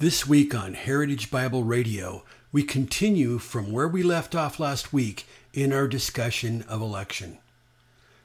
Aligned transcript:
This 0.00 0.28
week 0.28 0.54
on 0.54 0.74
Heritage 0.74 1.28
Bible 1.28 1.64
Radio, 1.64 2.22
we 2.52 2.62
continue 2.62 3.38
from 3.38 3.72
where 3.72 3.88
we 3.88 4.04
left 4.04 4.36
off 4.36 4.60
last 4.60 4.92
week 4.92 5.26
in 5.52 5.72
our 5.72 5.88
discussion 5.88 6.62
of 6.68 6.80
election. 6.80 7.38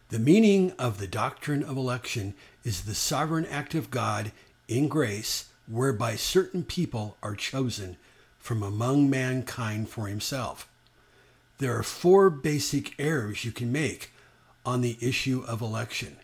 The 0.09 0.20
meaning 0.20 0.73
of 0.78 1.00
the 1.00 1.08
doctrine 1.08 1.64
of 1.64 1.76
election 1.76 2.36
is 2.64 2.81
the 2.84 2.94
sovereign 2.94 3.48
act 3.48 3.73
of 3.73 3.90
God 3.90 4.31
in 4.67 4.88
grace 4.88 5.45
whereby 5.66 6.16
certain 6.16 6.64
people 6.64 7.17
are 7.23 7.34
chosen 7.36 7.98
from 8.38 8.62
among 8.62 9.09
mankind 9.09 9.90
for 9.90 10.05
himself. 10.05 10.70
There 11.58 11.76
are 11.76 11.81
four 11.81 12.30
basic 12.30 12.94
errors 13.00 13.45
you 13.45 13.52
can 13.52 13.72
make 13.72 14.12
on 14.64 14.81
the 14.81 15.00
issue 15.02 15.44
of 15.48 15.59
election. 15.59 16.17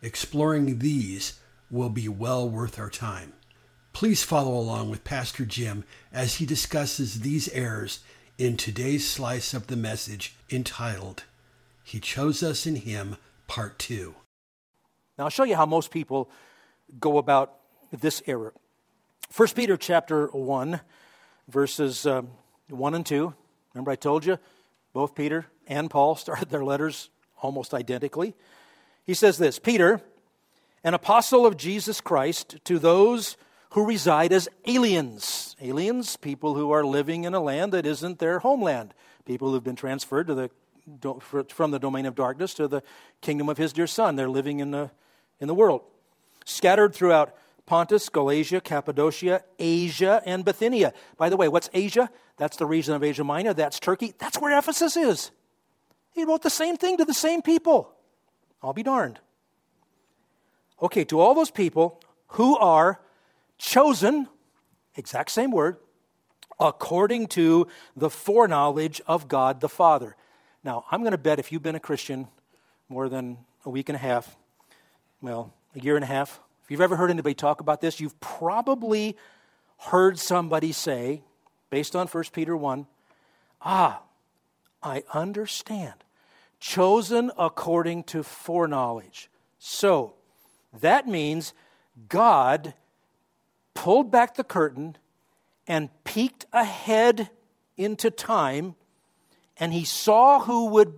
Exploring 0.00 0.78
these 0.78 1.40
will 1.70 1.90
be 1.90 2.08
well 2.08 2.48
worth 2.48 2.78
our 2.78 2.88
time. 2.88 3.34
Please 3.94 4.24
follow 4.24 4.58
along 4.58 4.90
with 4.90 5.04
Pastor 5.04 5.44
Jim 5.44 5.84
as 6.12 6.34
he 6.34 6.46
discusses 6.46 7.20
these 7.20 7.48
errors 7.50 8.00
in 8.36 8.56
today's 8.56 9.08
slice 9.08 9.54
of 9.54 9.68
the 9.68 9.76
message 9.76 10.34
entitled, 10.50 11.22
He 11.84 12.00
Chose 12.00 12.42
Us 12.42 12.66
in 12.66 12.74
Him, 12.74 13.16
Part 13.46 13.78
2. 13.78 14.16
Now, 15.16 15.24
I'll 15.24 15.30
show 15.30 15.44
you 15.44 15.54
how 15.54 15.64
most 15.64 15.92
people 15.92 16.28
go 16.98 17.18
about 17.18 17.54
this 17.92 18.20
error. 18.26 18.52
1 19.36 19.48
Peter 19.54 19.76
chapter 19.76 20.26
1, 20.26 20.80
verses 21.46 22.04
um, 22.04 22.30
1 22.70 22.94
and 22.96 23.06
2. 23.06 23.32
Remember, 23.74 23.92
I 23.92 23.96
told 23.96 24.26
you 24.26 24.40
both 24.92 25.14
Peter 25.14 25.46
and 25.68 25.88
Paul 25.88 26.16
started 26.16 26.50
their 26.50 26.64
letters 26.64 27.10
almost 27.40 27.72
identically. 27.72 28.34
He 29.04 29.14
says 29.14 29.38
this 29.38 29.60
Peter, 29.60 30.00
an 30.82 30.94
apostle 30.94 31.46
of 31.46 31.56
Jesus 31.56 32.00
Christ, 32.00 32.56
to 32.64 32.80
those 32.80 33.36
who 33.74 33.84
reside 33.84 34.32
as 34.32 34.48
aliens. 34.66 35.56
Aliens, 35.60 36.16
people 36.16 36.54
who 36.54 36.70
are 36.70 36.84
living 36.84 37.24
in 37.24 37.34
a 37.34 37.40
land 37.40 37.72
that 37.72 37.84
isn't 37.84 38.20
their 38.20 38.38
homeland, 38.38 38.94
people 39.24 39.50
who've 39.50 39.64
been 39.64 39.74
transferred 39.74 40.28
to 40.28 40.34
the, 40.34 41.44
from 41.48 41.72
the 41.72 41.80
domain 41.80 42.06
of 42.06 42.14
darkness 42.14 42.54
to 42.54 42.68
the 42.68 42.84
kingdom 43.20 43.48
of 43.48 43.58
his 43.58 43.72
dear 43.72 43.88
Son. 43.88 44.14
They're 44.14 44.28
living 44.28 44.60
in 44.60 44.70
the, 44.70 44.92
in 45.40 45.48
the 45.48 45.54
world. 45.56 45.82
Scattered 46.44 46.94
throughout 46.94 47.34
Pontus, 47.66 48.08
Galatia, 48.08 48.60
Cappadocia, 48.60 49.42
Asia, 49.58 50.22
and 50.24 50.44
Bithynia. 50.44 50.94
By 51.16 51.28
the 51.28 51.36
way, 51.36 51.48
what's 51.48 51.68
Asia? 51.74 52.08
That's 52.36 52.56
the 52.56 52.66
region 52.66 52.94
of 52.94 53.02
Asia 53.02 53.24
Minor. 53.24 53.54
That's 53.54 53.80
Turkey. 53.80 54.14
That's 54.18 54.38
where 54.38 54.56
Ephesus 54.56 54.96
is. 54.96 55.32
He 56.12 56.24
wrote 56.24 56.42
the 56.42 56.50
same 56.50 56.76
thing 56.76 56.98
to 56.98 57.04
the 57.04 57.12
same 57.12 57.42
people. 57.42 57.90
I'll 58.62 58.72
be 58.72 58.84
darned. 58.84 59.18
Okay, 60.80 61.02
to 61.06 61.18
all 61.18 61.34
those 61.34 61.50
people 61.50 62.00
who 62.28 62.56
are 62.58 63.00
chosen, 63.58 64.28
exact 64.96 65.30
same 65.30 65.50
word, 65.50 65.76
according 66.58 67.26
to 67.26 67.66
the 67.96 68.10
foreknowledge 68.10 69.00
of 69.06 69.28
God 69.28 69.60
the 69.60 69.68
Father. 69.68 70.16
Now, 70.62 70.84
I'm 70.90 71.00
going 71.00 71.12
to 71.12 71.18
bet 71.18 71.38
if 71.38 71.52
you've 71.52 71.62
been 71.62 71.74
a 71.74 71.80
Christian 71.80 72.28
more 72.88 73.08
than 73.08 73.38
a 73.64 73.70
week 73.70 73.88
and 73.88 73.96
a 73.96 73.98
half, 73.98 74.36
well, 75.20 75.52
a 75.74 75.80
year 75.80 75.96
and 75.96 76.04
a 76.04 76.08
half, 76.08 76.40
if 76.62 76.70
you've 76.70 76.80
ever 76.80 76.96
heard 76.96 77.10
anybody 77.10 77.34
talk 77.34 77.60
about 77.60 77.80
this, 77.80 78.00
you've 78.00 78.18
probably 78.20 79.16
heard 79.78 80.18
somebody 80.18 80.72
say, 80.72 81.22
based 81.70 81.94
on 81.94 82.06
1 82.06 82.24
Peter 82.32 82.56
1, 82.56 82.86
ah, 83.60 84.02
I 84.82 85.02
understand. 85.12 85.94
Chosen 86.60 87.30
according 87.36 88.04
to 88.04 88.22
foreknowledge. 88.22 89.28
So, 89.58 90.14
that 90.80 91.06
means 91.06 91.52
God 92.08 92.74
pulled 93.74 94.10
back 94.10 94.34
the 94.34 94.44
curtain 94.44 94.96
and 95.66 95.90
peeked 96.04 96.46
ahead 96.52 97.30
into 97.76 98.10
time, 98.10 98.74
and 99.58 99.72
he 99.72 99.84
saw 99.84 100.40
who 100.40 100.66
would 100.66 100.94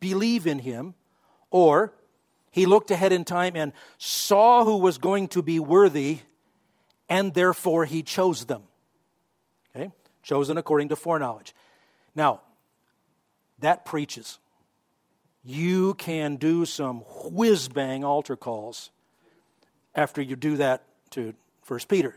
believe 0.00 0.46
in 0.46 0.60
him, 0.60 0.94
or 1.50 1.92
he 2.50 2.66
looked 2.66 2.90
ahead 2.90 3.12
in 3.12 3.24
time 3.24 3.56
and 3.56 3.72
saw 3.98 4.64
who 4.64 4.76
was 4.76 4.98
going 4.98 5.28
to 5.28 5.42
be 5.42 5.58
worthy, 5.58 6.20
and 7.08 7.34
therefore 7.34 7.84
he 7.84 8.02
chose 8.02 8.44
them. 8.44 8.62
Okay? 9.74 9.90
Chosen 10.22 10.56
according 10.56 10.88
to 10.90 10.96
foreknowledge. 10.96 11.54
Now, 12.14 12.42
that 13.58 13.84
preaches. 13.84 14.38
You 15.42 15.94
can 15.94 16.36
do 16.36 16.64
some 16.64 17.00
whiz 17.24 17.68
bang 17.68 18.04
altar 18.04 18.36
calls 18.36 18.90
after 19.94 20.22
you 20.22 20.36
do 20.36 20.56
that 20.56 20.84
to 21.10 21.34
First 21.64 21.88
Peter. 21.88 22.16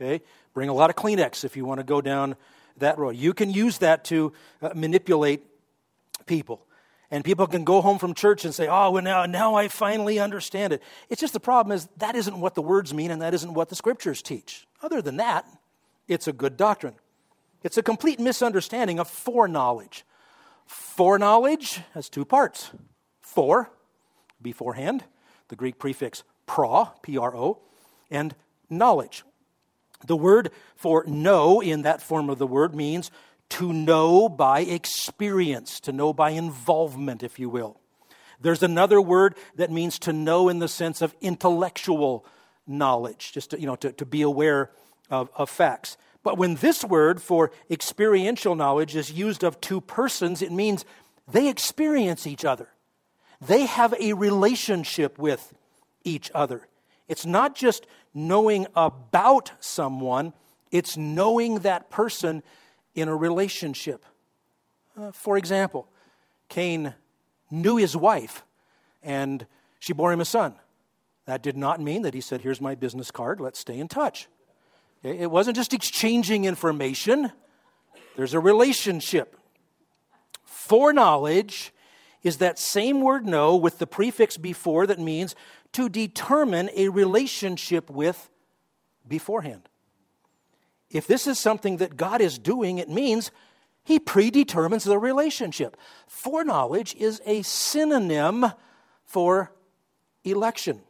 Okay? 0.00 0.24
Bring 0.54 0.68
a 0.68 0.72
lot 0.72 0.88
of 0.90 0.96
Kleenex 0.96 1.44
if 1.44 1.56
you 1.56 1.66
want 1.66 1.78
to 1.78 1.84
go 1.84 2.00
down 2.00 2.36
that 2.78 2.96
road. 2.98 3.16
You 3.16 3.34
can 3.34 3.50
use 3.50 3.78
that 3.78 4.04
to 4.06 4.32
uh, 4.62 4.70
manipulate 4.74 5.44
people. 6.26 6.64
And 7.10 7.24
people 7.24 7.46
can 7.46 7.64
go 7.64 7.80
home 7.80 7.98
from 7.98 8.14
church 8.14 8.44
and 8.44 8.54
say, 8.54 8.68
oh, 8.68 8.90
well, 8.90 9.02
now, 9.02 9.26
now 9.26 9.54
I 9.54 9.68
finally 9.68 10.18
understand 10.18 10.72
it. 10.72 10.82
It's 11.08 11.20
just 11.20 11.32
the 11.32 11.40
problem 11.40 11.74
is 11.74 11.88
that 11.96 12.14
isn't 12.14 12.38
what 12.38 12.54
the 12.54 12.62
words 12.62 12.92
mean 12.92 13.10
and 13.10 13.22
that 13.22 13.34
isn't 13.34 13.54
what 13.54 13.68
the 13.68 13.74
scriptures 13.74 14.22
teach. 14.22 14.66
Other 14.82 15.02
than 15.02 15.16
that, 15.16 15.46
it's 16.06 16.28
a 16.28 16.32
good 16.32 16.56
doctrine. 16.56 16.94
It's 17.62 17.78
a 17.78 17.82
complete 17.82 18.20
misunderstanding 18.20 19.00
of 19.00 19.08
foreknowledge. 19.08 20.04
Foreknowledge 20.66 21.80
has 21.94 22.08
two 22.08 22.24
parts. 22.24 22.70
Fore, 23.20 23.70
beforehand, 24.40 25.04
the 25.48 25.56
Greek 25.56 25.78
prefix 25.78 26.24
pro, 26.46 26.90
P 27.02 27.18
R 27.18 27.34
O, 27.34 27.58
and 28.10 28.34
knowledge. 28.70 29.24
The 30.06 30.16
word 30.16 30.50
for 30.76 31.04
know 31.06 31.60
in 31.60 31.82
that 31.82 32.02
form 32.02 32.30
of 32.30 32.38
the 32.38 32.46
word 32.46 32.74
means 32.74 33.10
to 33.50 33.72
know 33.72 34.28
by 34.28 34.60
experience, 34.60 35.80
to 35.80 35.92
know 35.92 36.12
by 36.12 36.30
involvement, 36.30 37.22
if 37.22 37.38
you 37.38 37.48
will. 37.48 37.80
There's 38.40 38.62
another 38.62 39.00
word 39.00 39.34
that 39.56 39.72
means 39.72 39.98
to 40.00 40.12
know 40.12 40.48
in 40.48 40.58
the 40.58 40.68
sense 40.68 41.02
of 41.02 41.14
intellectual 41.20 42.24
knowledge, 42.66 43.32
just 43.32 43.50
to, 43.50 43.60
you 43.60 43.66
know, 43.66 43.76
to, 43.76 43.92
to 43.92 44.06
be 44.06 44.22
aware 44.22 44.70
of, 45.10 45.30
of 45.34 45.50
facts. 45.50 45.96
But 46.22 46.38
when 46.38 46.56
this 46.56 46.84
word 46.84 47.22
for 47.22 47.50
experiential 47.70 48.54
knowledge 48.54 48.94
is 48.94 49.10
used 49.10 49.42
of 49.42 49.60
two 49.60 49.80
persons, 49.80 50.42
it 50.42 50.52
means 50.52 50.84
they 51.26 51.48
experience 51.48 52.26
each 52.26 52.44
other. 52.44 52.68
They 53.40 53.66
have 53.66 53.94
a 54.00 54.12
relationship 54.12 55.18
with 55.18 55.54
each 56.04 56.30
other. 56.34 56.68
It's 57.08 57.24
not 57.24 57.54
just 57.54 57.86
knowing 58.14 58.66
about 58.74 59.52
someone, 59.60 60.32
it's 60.70 60.96
knowing 60.96 61.60
that 61.60 61.90
person 61.90 62.42
in 62.94 63.08
a 63.08 63.16
relationship. 63.16 64.04
Uh, 64.96 65.12
for 65.12 65.36
example, 65.36 65.88
Cain 66.48 66.94
knew 67.50 67.76
his 67.76 67.96
wife 67.96 68.42
and 69.02 69.46
she 69.78 69.92
bore 69.92 70.12
him 70.12 70.20
a 70.20 70.24
son. 70.24 70.54
That 71.26 71.42
did 71.42 71.56
not 71.56 71.80
mean 71.80 72.02
that 72.02 72.14
he 72.14 72.20
said, 72.20 72.40
Here's 72.40 72.60
my 72.60 72.74
business 72.74 73.10
card, 73.10 73.40
let's 73.40 73.58
stay 73.58 73.78
in 73.78 73.88
touch. 73.88 74.28
It 75.02 75.30
wasn't 75.30 75.56
just 75.56 75.72
exchanging 75.72 76.44
information, 76.44 77.30
there's 78.16 78.34
a 78.34 78.40
relationship. 78.40 79.36
Foreknowledge 80.44 81.72
is 82.22 82.38
that 82.38 82.58
same 82.58 83.00
word 83.00 83.24
know 83.24 83.54
with 83.54 83.78
the 83.78 83.86
prefix 83.86 84.36
before 84.36 84.86
that 84.88 84.98
means 84.98 85.36
to 85.72 85.88
determine 85.88 86.70
a 86.74 86.88
relationship 86.88 87.90
with 87.90 88.30
beforehand. 89.06 89.68
If 90.90 91.06
this 91.06 91.26
is 91.26 91.38
something 91.38 91.78
that 91.78 91.96
God 91.96 92.20
is 92.20 92.38
doing, 92.38 92.78
it 92.78 92.88
means 92.88 93.30
He 93.84 93.98
predetermines 93.98 94.84
the 94.84 94.98
relationship. 94.98 95.76
Foreknowledge 96.06 96.94
is 96.96 97.20
a 97.26 97.42
synonym 97.42 98.46
for 99.04 99.52
election. 100.24 100.80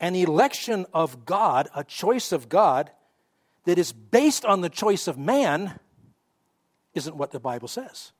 An 0.00 0.14
election 0.14 0.86
of 0.92 1.24
God, 1.24 1.68
a 1.74 1.84
choice 1.84 2.32
of 2.32 2.48
God 2.48 2.90
that 3.64 3.78
is 3.78 3.92
based 3.92 4.44
on 4.44 4.60
the 4.60 4.68
choice 4.68 5.06
of 5.08 5.18
man, 5.18 5.78
isn't 6.94 7.16
what 7.16 7.30
the 7.30 7.40
Bible 7.40 7.68
says. 7.68 8.12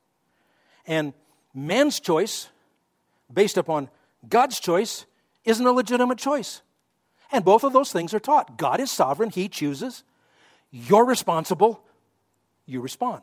And 0.86 1.12
man's 1.54 2.00
choice, 2.00 2.48
based 3.32 3.56
upon 3.56 3.88
God's 4.28 4.60
choice, 4.60 5.06
isn't 5.44 5.66
a 5.66 5.72
legitimate 5.72 6.18
choice. 6.18 6.62
And 7.32 7.44
both 7.44 7.64
of 7.64 7.72
those 7.72 7.92
things 7.92 8.14
are 8.14 8.20
taught. 8.20 8.58
God 8.58 8.80
is 8.80 8.90
sovereign, 8.90 9.30
He 9.30 9.48
chooses. 9.48 10.04
You're 10.70 11.04
responsible, 11.04 11.84
you 12.66 12.80
respond. 12.80 13.22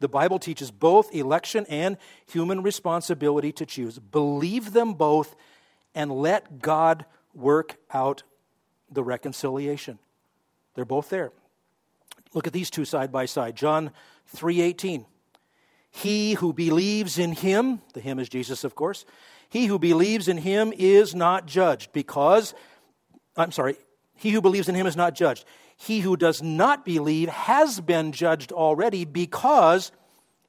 The 0.00 0.08
Bible 0.08 0.38
teaches 0.38 0.70
both 0.70 1.14
election 1.14 1.66
and 1.68 1.98
human 2.26 2.62
responsibility 2.62 3.52
to 3.52 3.66
choose. 3.66 3.98
Believe 3.98 4.72
them 4.72 4.94
both 4.94 5.36
and 5.94 6.10
let 6.10 6.60
God 6.60 7.04
work 7.34 7.76
out 7.92 8.22
the 8.90 9.02
reconciliation. 9.02 9.98
They're 10.74 10.84
both 10.84 11.10
there. 11.10 11.32
Look 12.32 12.46
at 12.46 12.52
these 12.52 12.70
two 12.70 12.84
side 12.84 13.12
by 13.12 13.26
side. 13.26 13.56
John 13.56 13.92
3:18. 14.34 15.04
He 15.90 16.34
who 16.34 16.52
believes 16.52 17.18
in 17.18 17.32
him, 17.32 17.82
the 17.94 18.00
him 18.00 18.18
is 18.18 18.28
Jesus 18.28 18.64
of 18.64 18.74
course. 18.74 19.04
He 19.48 19.66
who 19.66 19.78
believes 19.78 20.28
in 20.28 20.38
him 20.38 20.72
is 20.76 21.14
not 21.14 21.46
judged 21.46 21.92
because 21.92 22.54
I'm 23.36 23.52
sorry, 23.52 23.76
he 24.14 24.30
who 24.30 24.40
believes 24.40 24.68
in 24.68 24.74
him 24.74 24.86
is 24.86 24.96
not 24.96 25.14
judged. 25.14 25.44
He 25.76 26.00
who 26.00 26.16
does 26.16 26.42
not 26.42 26.84
believe 26.84 27.28
has 27.28 27.80
been 27.80 28.12
judged 28.12 28.52
already 28.52 29.04
because 29.04 29.92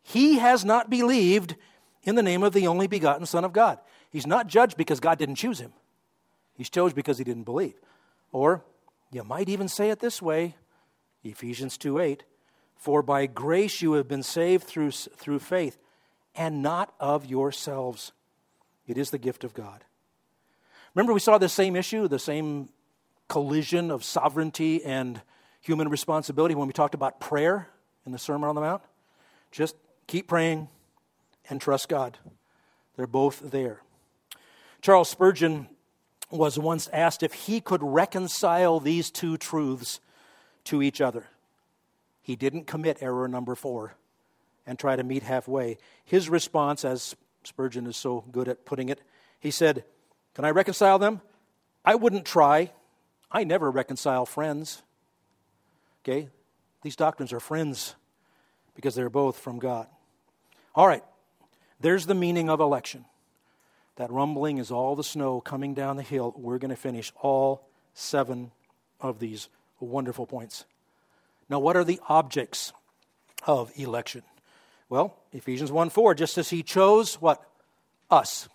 he 0.04 0.40
has 0.40 0.66
not 0.66 0.90
believed 0.90 1.56
in 2.04 2.16
the 2.16 2.24
name 2.24 2.44
of 2.44 2.54
the 2.54 2.68
only 2.68 2.88
begotten 2.88 3.26
Son 3.26 3.46
of 3.46 3.54
God. 3.54 3.80
He's 4.10 4.28
not 4.28 4.48
judged 4.48 4.78
because 4.78 5.00
God 5.00 5.18
didn't 5.18 5.36
choose 5.36 5.60
him. 5.60 5.74
He's 6.54 6.70
chose 6.70 6.94
because 6.94 7.18
he 7.18 7.24
didn't 7.24 7.44
believe. 7.44 7.76
Or 8.32 8.64
you 9.12 9.24
might 9.24 9.50
even 9.50 9.68
say 9.68 9.90
it 9.90 10.00
this 10.00 10.22
way 10.22 10.56
Ephesians 11.24 11.78
2 11.78 12.00
8. 12.00 12.24
For 12.82 13.04
by 13.04 13.28
grace 13.28 13.84
you 13.84 13.94
have 13.94 14.08
been 14.08 14.24
saved 14.24 14.64
through, 14.64 14.90
through 14.90 15.38
faith, 15.38 15.78
and 16.34 16.64
not 16.64 16.92
of 17.00 17.28
yourselves. 17.28 18.12
It 18.88 18.98
is 18.98 19.12
the 19.12 19.20
gift 19.20 19.44
of 19.44 19.54
God. 19.54 19.84
Remember, 20.96 21.14
we 21.14 21.20
saw 21.20 21.38
the 21.38 21.48
same 21.48 21.76
issue, 21.76 22.08
the 22.08 22.18
same 22.18 22.70
collision 23.28 23.92
of 23.92 24.04
sovereignty 24.04 24.84
and 24.84 25.22
human 25.60 25.90
responsibility 25.90 26.56
when 26.56 26.66
we 26.66 26.74
talked 26.74 26.96
about 26.96 27.20
prayer 27.20 27.68
in 28.08 28.14
the 28.14 28.18
Sermon 28.18 28.50
on 28.50 28.56
the 28.56 28.62
Mount? 28.62 28.82
Just 29.52 29.76
keep 30.08 30.28
praying 30.28 30.68
and 31.52 31.62
trust 31.62 31.88
God. 31.88 32.18
They're 32.96 33.06
both 33.06 33.52
there. 33.52 33.82
Charles 34.82 35.08
Spurgeon 35.08 35.68
was 36.32 36.58
once 36.58 36.90
asked 36.92 37.22
if 37.22 37.34
he 37.34 37.62
could 37.62 37.84
reconcile 37.84 38.80
these 38.80 39.12
two 39.12 39.38
truths 39.38 40.00
to 40.64 40.82
each 40.82 41.00
other. 41.00 41.28
He 42.22 42.36
didn't 42.36 42.68
commit 42.68 43.02
error 43.02 43.28
number 43.28 43.56
four 43.56 43.96
and 44.66 44.78
try 44.78 44.96
to 44.96 45.04
meet 45.04 45.24
halfway. 45.24 45.78
His 46.06 46.30
response, 46.30 46.86
as 46.86 47.16
Spurgeon 47.44 47.88
is 47.88 47.98
so 47.98 48.24
good 48.32 48.48
at 48.48 48.66
putting 48.66 48.90
it, 48.90 49.02
he 49.40 49.52
said, 49.52 49.84
Can 50.36 50.46
I 50.46 50.52
reconcile 50.52 51.00
them? 51.00 51.22
I 51.84 51.96
wouldn't 51.96 52.26
try. 52.26 52.72
I 53.32 53.44
never 53.44 53.72
reconcile 53.72 54.26
friends. 54.26 54.84
Okay? 56.04 56.30
These 56.84 56.96
doctrines 56.96 57.34
are 57.34 57.40
friends 57.40 57.96
because 58.76 58.96
they're 58.96 59.10
both 59.10 59.38
from 59.38 59.60
God. 59.60 59.88
All 60.76 60.88
right. 60.88 61.04
There's 61.80 62.06
the 62.06 62.16
meaning 62.16 62.50
of 62.50 62.60
election. 62.60 63.06
That 63.96 64.12
rumbling 64.12 64.58
is 64.58 64.72
all 64.72 64.96
the 64.96 65.04
snow 65.04 65.42
coming 65.42 65.74
down 65.74 65.98
the 65.98 66.04
hill. 66.04 66.34
We're 66.38 66.60
going 66.60 66.70
to 66.70 66.76
finish 66.76 67.12
all 67.22 67.68
seven 67.94 68.52
of 69.00 69.20
these 69.20 69.50
wonderful 69.80 70.26
points. 70.26 70.66
Now, 71.52 71.60
what 71.60 71.76
are 71.76 71.84
the 71.84 72.00
objects 72.08 72.72
of 73.46 73.78
election? 73.78 74.24
Well, 74.88 75.18
Ephesians 75.34 75.70
1 75.70 75.90
4, 75.90 76.16
just 76.16 76.38
as 76.38 76.50
he 76.50 76.64
chose 76.64 77.16
what? 77.16 77.46
Us. 78.10 78.48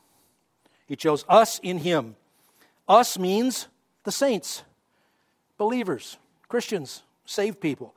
He 0.86 0.96
chose 0.96 1.22
us 1.28 1.60
in 1.62 1.76
him. 1.78 2.16
Us 2.88 3.18
means 3.18 3.68
the 4.04 4.12
saints, 4.12 4.62
believers, 5.58 6.16
Christians, 6.48 7.02
saved 7.26 7.60
people. 7.60 7.94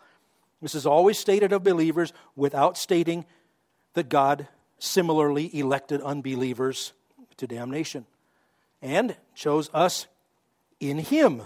This 0.62 0.76
is 0.76 0.86
always 0.86 1.18
stated 1.18 1.54
of 1.54 1.64
believers 1.64 2.12
without 2.36 2.78
stating 2.78 3.24
that 3.94 4.10
God 4.10 4.50
similarly 4.80 5.50
elected 5.58 6.02
unbelievers 6.02 6.92
to 7.38 7.48
damnation 7.48 8.06
and 8.82 9.16
chose 9.34 9.70
us 9.74 10.08
in 10.82 10.98
Him. 10.98 11.44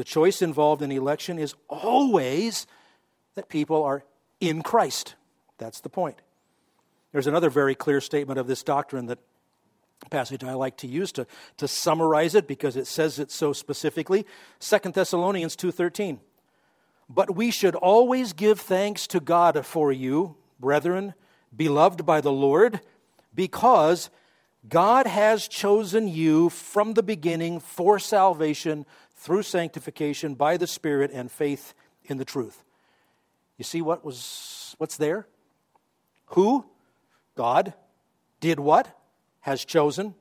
The 0.00 0.04
choice 0.04 0.40
involved 0.40 0.80
in 0.80 0.90
election 0.90 1.38
is 1.38 1.54
always 1.68 2.66
that 3.34 3.50
people 3.50 3.82
are 3.82 4.02
in 4.40 4.62
Christ. 4.62 5.14
That's 5.58 5.80
the 5.80 5.90
point. 5.90 6.16
There's 7.12 7.26
another 7.26 7.50
very 7.50 7.74
clear 7.74 8.00
statement 8.00 8.40
of 8.40 8.46
this 8.46 8.62
doctrine 8.62 9.04
that 9.08 9.18
passage 10.08 10.42
I 10.42 10.54
like 10.54 10.78
to 10.78 10.86
use 10.86 11.12
to, 11.12 11.26
to 11.58 11.68
summarize 11.68 12.34
it 12.34 12.48
because 12.48 12.76
it 12.76 12.86
says 12.86 13.18
it 13.18 13.30
so 13.30 13.52
specifically. 13.52 14.24
2 14.60 14.78
Thessalonians 14.92 15.54
2:13. 15.54 16.20
But 17.10 17.36
we 17.36 17.50
should 17.50 17.74
always 17.74 18.32
give 18.32 18.58
thanks 18.58 19.06
to 19.08 19.20
God 19.20 19.66
for 19.66 19.92
you, 19.92 20.34
brethren, 20.58 21.12
beloved 21.54 22.06
by 22.06 22.22
the 22.22 22.32
Lord, 22.32 22.80
because 23.34 24.08
God 24.66 25.06
has 25.06 25.46
chosen 25.46 26.08
you 26.08 26.48
from 26.48 26.94
the 26.94 27.02
beginning 27.02 27.60
for 27.60 27.98
salvation 27.98 28.86
through 29.20 29.42
sanctification 29.42 30.34
by 30.34 30.56
the 30.56 30.66
Spirit 30.66 31.10
and 31.12 31.30
faith 31.30 31.74
in 32.04 32.16
the 32.16 32.24
truth. 32.24 32.64
You 33.58 33.64
see 33.64 33.82
what 33.82 34.02
was 34.02 34.74
what's 34.78 34.96
there? 34.96 35.26
Who? 36.28 36.64
God 37.36 37.74
did 38.40 38.58
what? 38.58 38.88
Has 39.40 39.64
chosen. 39.64 40.14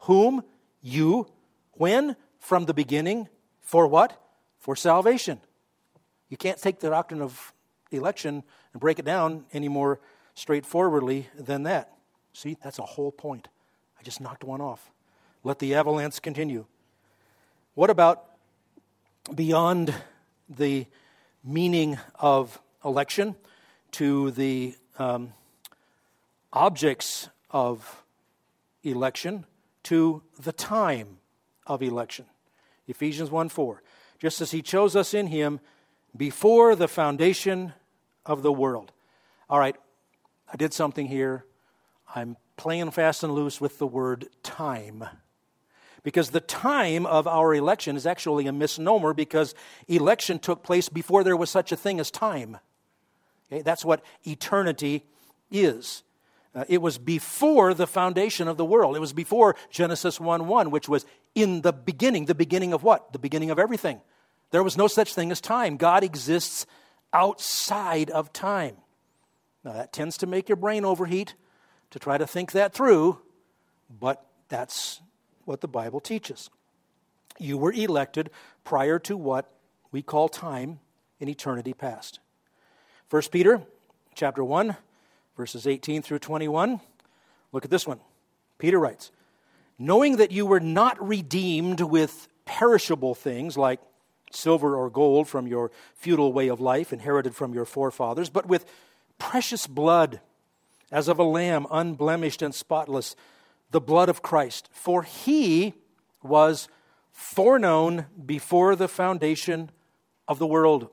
Whom? 0.00 0.42
You. 0.82 1.28
When? 1.74 2.16
From 2.40 2.64
the 2.64 2.74
beginning. 2.74 3.28
For 3.60 3.86
what? 3.86 4.20
For 4.58 4.74
salvation. 4.74 5.40
You 6.28 6.36
can't 6.36 6.60
take 6.60 6.80
the 6.80 6.90
doctrine 6.90 7.22
of 7.22 7.52
election 7.92 8.42
and 8.72 8.80
break 8.80 8.98
it 8.98 9.04
down 9.04 9.44
any 9.52 9.68
more 9.68 10.00
straightforwardly 10.34 11.28
than 11.38 11.62
that. 11.64 11.92
See, 12.32 12.56
that's 12.62 12.80
a 12.80 12.82
whole 12.82 13.12
point. 13.12 13.48
I 13.98 14.02
just 14.02 14.20
knocked 14.20 14.42
one 14.42 14.60
off. 14.60 14.90
Let 15.44 15.60
the 15.60 15.74
avalanche 15.74 16.20
continue. 16.20 16.66
What 17.74 17.90
about 17.90 18.29
beyond 19.34 19.94
the 20.48 20.86
meaning 21.44 21.98
of 22.16 22.60
election 22.84 23.36
to 23.92 24.30
the 24.32 24.74
um, 24.98 25.32
objects 26.52 27.28
of 27.50 28.02
election 28.82 29.46
to 29.84 30.22
the 30.38 30.52
time 30.52 31.18
of 31.66 31.82
election? 31.82 32.26
Ephesians 32.88 33.30
1 33.30 33.48
4. 33.48 33.82
Just 34.18 34.40
as 34.40 34.50
he 34.50 34.62
chose 34.62 34.96
us 34.96 35.14
in 35.14 35.28
him 35.28 35.60
before 36.16 36.74
the 36.74 36.88
foundation 36.88 37.72
of 38.26 38.42
the 38.42 38.52
world. 38.52 38.92
All 39.48 39.58
right, 39.58 39.76
I 40.52 40.56
did 40.56 40.72
something 40.72 41.06
here. 41.06 41.44
I'm 42.14 42.36
playing 42.56 42.90
fast 42.90 43.22
and 43.22 43.32
loose 43.32 43.60
with 43.60 43.78
the 43.78 43.86
word 43.86 44.28
time. 44.42 45.04
Because 46.02 46.30
the 46.30 46.40
time 46.40 47.04
of 47.06 47.26
our 47.26 47.54
election 47.54 47.96
is 47.96 48.06
actually 48.06 48.46
a 48.46 48.52
misnomer 48.52 49.12
because 49.12 49.54
election 49.86 50.38
took 50.38 50.62
place 50.62 50.88
before 50.88 51.24
there 51.24 51.36
was 51.36 51.50
such 51.50 51.72
a 51.72 51.76
thing 51.76 52.00
as 52.00 52.10
time. 52.10 52.58
Okay, 53.52 53.62
that's 53.62 53.84
what 53.84 54.02
eternity 54.24 55.04
is. 55.50 56.02
Uh, 56.54 56.64
it 56.68 56.82
was 56.82 56.98
before 56.98 57.74
the 57.74 57.86
foundation 57.86 58.48
of 58.48 58.56
the 58.56 58.64
world. 58.64 58.96
It 58.96 59.00
was 59.00 59.12
before 59.12 59.56
Genesis 59.70 60.18
1 60.18 60.46
1, 60.48 60.70
which 60.70 60.88
was 60.88 61.04
in 61.34 61.60
the 61.60 61.72
beginning. 61.72 62.26
The 62.26 62.34
beginning 62.34 62.72
of 62.72 62.82
what? 62.82 63.12
The 63.12 63.18
beginning 63.18 63.50
of 63.50 63.58
everything. 63.58 64.00
There 64.50 64.64
was 64.64 64.76
no 64.76 64.88
such 64.88 65.14
thing 65.14 65.30
as 65.30 65.40
time. 65.40 65.76
God 65.76 66.02
exists 66.02 66.66
outside 67.12 68.10
of 68.10 68.32
time. 68.32 68.76
Now, 69.64 69.74
that 69.74 69.92
tends 69.92 70.16
to 70.18 70.26
make 70.26 70.48
your 70.48 70.56
brain 70.56 70.84
overheat 70.84 71.34
to 71.90 71.98
try 71.98 72.18
to 72.18 72.26
think 72.26 72.52
that 72.52 72.72
through, 72.72 73.20
but 73.88 74.24
that's 74.48 75.00
what 75.50 75.60
the 75.60 75.68
Bible 75.68 75.98
teaches. 75.98 76.48
You 77.36 77.58
were 77.58 77.72
elected 77.72 78.30
prior 78.62 79.00
to 79.00 79.16
what 79.16 79.50
we 79.90 80.00
call 80.00 80.28
time 80.28 80.78
in 81.18 81.28
eternity 81.28 81.74
past. 81.74 82.20
1 83.10 83.22
Peter 83.32 83.60
chapter 84.14 84.44
1 84.44 84.76
verses 85.36 85.66
18 85.66 86.02
through 86.02 86.20
21. 86.20 86.80
Look 87.50 87.64
at 87.64 87.70
this 87.70 87.84
one. 87.84 87.98
Peter 88.58 88.78
writes, 88.78 89.10
"Knowing 89.76 90.18
that 90.18 90.30
you 90.30 90.46
were 90.46 90.60
not 90.60 90.96
redeemed 91.04 91.80
with 91.80 92.28
perishable 92.44 93.16
things 93.16 93.58
like 93.58 93.80
silver 94.30 94.76
or 94.76 94.88
gold 94.88 95.26
from 95.26 95.48
your 95.48 95.72
futile 95.96 96.32
way 96.32 96.46
of 96.46 96.60
life 96.60 96.92
inherited 96.92 97.34
from 97.34 97.54
your 97.54 97.64
forefathers, 97.64 98.30
but 98.30 98.46
with 98.46 98.64
precious 99.18 99.66
blood, 99.66 100.20
as 100.92 101.08
of 101.08 101.18
a 101.18 101.24
lamb 101.24 101.66
unblemished 101.72 102.40
and 102.40 102.54
spotless, 102.54 103.16
the 103.70 103.80
blood 103.80 104.08
of 104.08 104.22
Christ. 104.22 104.68
For 104.72 105.02
he 105.02 105.74
was 106.22 106.68
foreknown 107.12 108.06
before 108.24 108.76
the 108.76 108.88
foundation 108.88 109.70
of 110.26 110.38
the 110.38 110.46
world, 110.46 110.88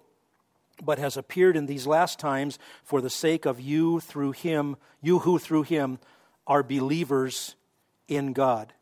but 0.84 1.00
has 1.00 1.18
appeared 1.18 1.58
in 1.58 1.66
these 1.66 1.88
last 1.88 2.20
times 2.20 2.60
for 2.84 3.02
the 3.02 3.10
sake 3.10 3.46
of 3.46 3.60
you 3.60 4.00
through 4.00 4.32
him, 4.32 4.78
you 5.02 5.20
who 5.20 5.40
through 5.40 5.64
him 5.64 6.00
are 6.46 6.64
believers 6.64 7.56
in 8.08 8.34
God. 8.34 8.74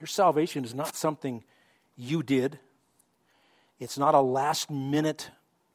Your 0.00 0.06
salvation 0.06 0.64
is 0.64 0.74
not 0.74 0.94
something 0.94 1.44
you 1.96 2.22
did. 2.22 2.58
It's 3.78 3.98
not 3.98 4.14
a 4.14 4.20
last 4.20 4.70
minute 4.70 5.30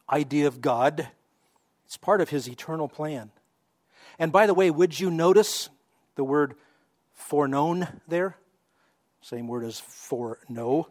idea 0.09 0.47
of 0.47 0.61
God, 0.61 1.07
it's 1.85 1.97
part 1.97 2.21
of 2.21 2.29
His 2.29 2.47
eternal 2.47 2.87
plan. 2.87 3.31
And 4.19 4.31
by 4.31 4.45
the 4.45 4.53
way, 4.53 4.69
would 4.69 4.99
you 4.99 5.09
notice 5.09 5.69
the 6.15 6.23
word 6.23 6.55
foreknown 7.31 7.87
there? 8.09 8.35
Same 9.21 9.47
word 9.47 9.63
as 9.63 9.79
foreknow, 9.79 10.89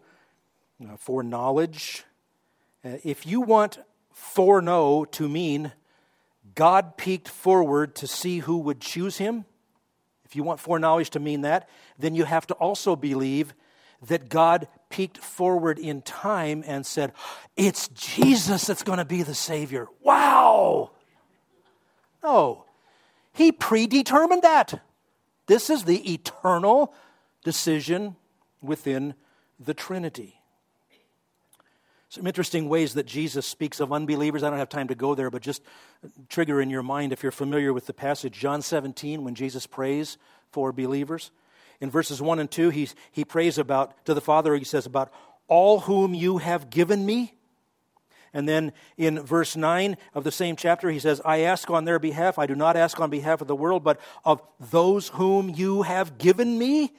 uh, 0.83 0.97
foreknowledge. 0.97 2.05
Uh, 2.83 2.97
if 3.05 3.27
you 3.27 3.43
want 3.43 3.79
foreknow 4.15 5.05
to 5.05 5.29
mean 5.29 5.73
God 6.55 6.97
peeked 6.97 7.29
forward 7.29 7.95
to 7.97 8.07
see 8.07 8.39
who 8.39 8.57
would 8.57 8.81
choose 8.81 9.19
him, 9.19 9.45
if 10.25 10.35
you 10.35 10.43
want 10.43 10.61
foreknowledge 10.61 11.11
to 11.11 11.21
mean 11.21 11.43
that, 11.43 11.69
then 11.99 12.15
you 12.15 12.25
have 12.25 12.47
to 12.47 12.55
also 12.55 12.97
believe 12.97 13.53
that 14.09 14.31
God 14.31 14.67
peeked 14.89 15.19
forward 15.19 15.79
in 15.79 16.01
time 16.01 16.65
and 16.67 16.87
said, 16.87 17.13
It's 17.55 17.89
Jesus 17.89 18.67
that's 18.67 18.83
going 18.83 18.97
to 18.97 19.05
be 19.05 19.23
the 19.23 19.35
Savior. 19.35 19.89
Wow! 20.01 20.93
No, 22.25 22.65
He 23.35 23.53
predetermined 23.53 24.41
that. 24.41 24.81
This 25.50 25.69
is 25.69 25.83
the 25.83 26.12
eternal 26.12 26.95
decision 27.42 28.14
within 28.62 29.14
the 29.59 29.75
Trinity. 29.75 30.40
Some 32.09 32.28
interesting 32.28 32.69
ways 32.69 32.95
that 32.95 33.04
Jesus 33.04 33.47
speaks 33.47 33.80
of 33.80 33.92
unbelievers. 33.92 34.45
I 34.45 34.50
don't 34.50 34.61
have 34.61 34.69
time 34.69 34.87
to 34.87 34.95
go 34.95 35.16
there, 35.16 35.28
but 35.28 35.42
just 35.42 35.64
trigger 36.28 36.61
in 36.61 36.71
your 36.71 36.85
mind 36.85 37.12
if 37.12 37.25
you're 37.25 37.33
familiar 37.33 37.73
with 37.73 37.87
the 37.87 37.92
passage, 37.92 38.38
John 38.38 38.62
17, 38.62 39.25
when 39.25 39.35
Jesus 39.35 39.66
prays 39.66 40.19
for 40.52 40.71
believers. 40.73 41.33
In 41.80 41.90
verses 41.90 42.23
1 42.23 42.38
and 42.38 42.49
2, 42.49 42.71
he, 42.71 42.88
he 43.11 43.25
prays 43.25 43.59
about, 43.59 44.07
to 44.07 44.14
the 44.14 44.21
Father, 44.21 44.54
he 44.54 44.62
says, 44.62 44.87
about 44.87 45.12
all 45.49 45.80
whom 45.80 46.14
you 46.14 46.38
have 46.38 46.71
given 46.71 47.04
me. 47.04 47.35
And 48.33 48.49
then 48.49 48.73
in 48.97 49.21
verse 49.21 49.57
9 49.57 49.97
of 50.15 50.25
the 50.25 50.31
same 50.31 50.57
chapter, 50.57 50.91
he 50.91 51.01
says, 51.01 51.21
I 51.25 51.41
ask 51.41 51.69
on 51.69 51.85
their 51.85 51.99
behalf. 51.99 52.39
I 52.39 52.47
do 52.47 52.55
not 52.55 52.77
ask 52.77 53.01
on 53.01 53.11
behalf 53.11 53.41
of 53.41 53.49
the 53.49 53.57
world, 53.57 53.83
but 53.83 54.01
of 54.25 54.43
those 54.59 55.09
whom 55.09 55.49
you 55.49 55.83
have 55.83 56.19
given 56.19 56.57
me, 56.57 56.93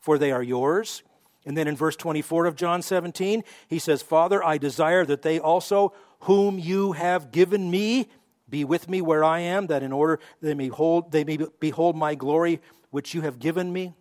for 0.00 0.16
they 0.16 0.30
are 0.30 0.42
yours. 0.42 1.02
And 1.44 1.56
then 1.56 1.68
in 1.68 1.76
verse 1.76 1.96
24 1.96 2.46
of 2.46 2.56
John 2.56 2.82
17, 2.82 3.42
he 3.68 3.78
says, 3.78 4.00
Father, 4.00 4.42
I 4.42 4.58
desire 4.58 5.04
that 5.04 5.22
they 5.22 5.38
also, 5.38 5.92
whom 6.20 6.58
you 6.58 6.92
have 6.92 7.32
given 7.32 7.70
me, 7.70 8.08
be 8.48 8.64
with 8.64 8.88
me 8.88 9.00
where 9.00 9.24
I 9.24 9.40
am, 9.40 9.66
that 9.66 9.82
in 9.82 9.92
order 9.92 10.20
they 10.40 10.54
may, 10.54 10.68
hold, 10.68 11.10
they 11.10 11.24
may 11.24 11.38
behold 11.58 11.96
my 11.96 12.14
glory 12.14 12.60
which 12.90 13.12
you 13.12 13.22
have 13.22 13.38
given 13.38 13.72
me. 13.72 13.94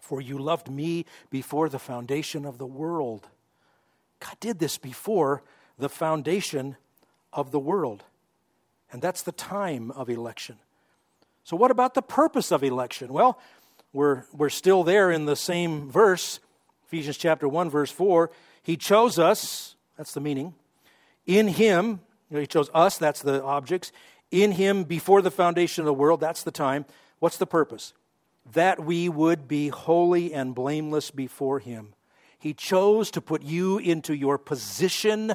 For 0.00 0.20
you 0.20 0.38
loved 0.38 0.68
me 0.70 1.06
before 1.30 1.68
the 1.68 1.78
foundation 1.78 2.44
of 2.44 2.58
the 2.58 2.66
world. 2.66 3.28
God 4.20 4.36
did 4.40 4.58
this 4.58 4.76
before 4.76 5.42
the 5.78 5.88
foundation 5.88 6.76
of 7.32 7.50
the 7.50 7.58
world. 7.58 8.04
And 8.92 9.02
that's 9.02 9.22
the 9.22 9.32
time 9.32 9.90
of 9.90 10.08
election. 10.08 10.56
So, 11.42 11.56
what 11.56 11.70
about 11.70 11.94
the 11.94 12.02
purpose 12.02 12.52
of 12.52 12.62
election? 12.62 13.12
Well, 13.12 13.38
we're, 13.92 14.24
we're 14.32 14.50
still 14.50 14.84
there 14.84 15.10
in 15.10 15.26
the 15.26 15.36
same 15.36 15.90
verse 15.90 16.40
Ephesians 16.94 17.16
chapter 17.16 17.48
1, 17.48 17.70
verse 17.70 17.90
4, 17.90 18.30
he 18.62 18.76
chose 18.76 19.18
us, 19.18 19.74
that's 19.96 20.14
the 20.14 20.20
meaning. 20.20 20.54
In 21.26 21.48
him, 21.48 22.00
you 22.30 22.34
know, 22.36 22.40
he 22.40 22.46
chose 22.46 22.70
us, 22.72 22.98
that's 22.98 23.20
the 23.20 23.42
objects. 23.42 23.90
In 24.30 24.52
him, 24.52 24.84
before 24.84 25.20
the 25.20 25.32
foundation 25.32 25.82
of 25.82 25.86
the 25.86 25.92
world, 25.92 26.20
that's 26.20 26.44
the 26.44 26.52
time. 26.52 26.84
What's 27.18 27.36
the 27.36 27.46
purpose? 27.46 27.94
That 28.52 28.84
we 28.84 29.08
would 29.08 29.48
be 29.48 29.70
holy 29.70 30.32
and 30.32 30.54
blameless 30.54 31.10
before 31.10 31.58
him. 31.58 31.94
He 32.38 32.54
chose 32.54 33.10
to 33.10 33.20
put 33.20 33.42
you 33.42 33.78
into 33.78 34.14
your 34.14 34.38
position 34.38 35.34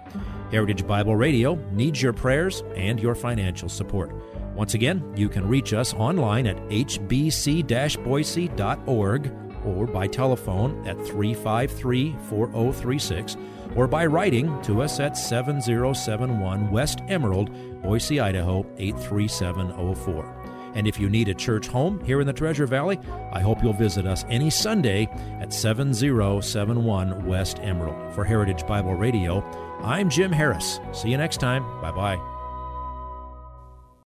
Heritage 0.51 0.85
Bible 0.85 1.15
Radio 1.15 1.55
needs 1.71 2.01
your 2.01 2.13
prayers 2.13 2.63
and 2.75 2.99
your 2.99 3.15
financial 3.15 3.69
support. 3.69 4.11
Once 4.55 4.73
again, 4.73 5.01
you 5.15 5.29
can 5.29 5.47
reach 5.47 5.73
us 5.73 5.93
online 5.93 6.45
at 6.47 6.57
hbc 6.69 8.03
boise.org 8.03 9.31
or 9.65 9.87
by 9.87 10.07
telephone 10.07 10.87
at 10.87 10.97
353 11.07 12.15
4036 12.29 13.37
or 13.75 13.87
by 13.87 14.05
writing 14.05 14.61
to 14.63 14.81
us 14.81 14.99
at 14.99 15.17
7071 15.17 16.69
West 16.69 16.99
Emerald, 17.07 17.49
Boise, 17.81 18.19
Idaho 18.19 18.65
83704. 18.77 20.41
And 20.73 20.87
if 20.87 20.99
you 20.99 21.09
need 21.09 21.27
a 21.27 21.33
church 21.33 21.67
home 21.67 22.03
here 22.05 22.21
in 22.21 22.27
the 22.27 22.33
Treasure 22.33 22.65
Valley, 22.65 22.99
I 23.33 23.41
hope 23.41 23.61
you'll 23.61 23.73
visit 23.73 24.05
us 24.05 24.25
any 24.29 24.49
Sunday 24.49 25.09
at 25.39 25.53
7071 25.53 27.25
West 27.25 27.59
Emerald. 27.61 28.13
For 28.13 28.23
Heritage 28.23 28.65
Bible 28.65 28.93
Radio, 28.93 29.41
I'm 29.83 30.09
Jim 30.09 30.31
Harris. 30.31 30.79
See 30.91 31.09
you 31.09 31.17
next 31.17 31.37
time. 31.37 31.63
Bye 31.81 31.91
bye. 31.91 32.30